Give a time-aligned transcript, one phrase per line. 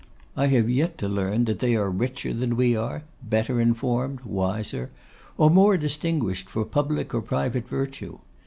[0.35, 4.89] I have yet to learn they are richer than we are, better informed, wiser,
[5.37, 8.17] or more distinguished for public or private virtue.